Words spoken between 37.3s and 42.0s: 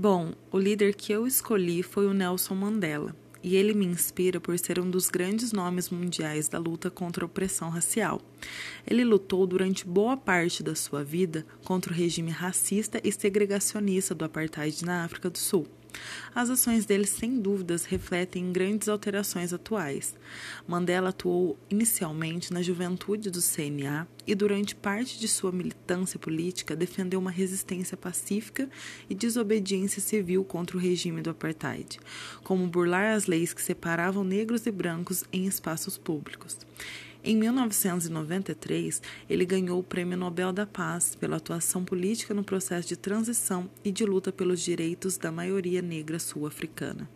1993, ele ganhou o Prêmio Nobel da Paz pela atuação